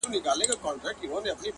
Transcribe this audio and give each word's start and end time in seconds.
هوډ 0.03 0.11
د 0.25 0.27
لارې 0.39 0.55
دوړې 0.99 1.07
نه 1.25 1.31
ویني 1.31 1.49